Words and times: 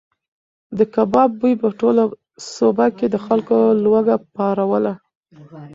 د 0.77 0.79
کباب 0.93 1.29
بوی 1.39 1.53
په 1.61 1.67
ټوله 1.79 2.03
سوبه 2.55 2.85
کې 2.97 3.07
د 3.09 3.15
خلکو 3.25 3.57
لوږه 3.83 4.15
پاروله. 4.35 4.93